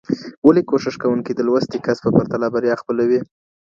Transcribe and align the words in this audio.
ولي 0.45 0.61
کوښښ 0.69 0.95
کوونکی 1.03 1.31
د 1.35 1.39
لوستي 1.47 1.77
کس 1.85 1.97
په 2.03 2.09
پرتله 2.17 2.47
بریا 2.53 2.75
خپلوي؟ 2.81 3.19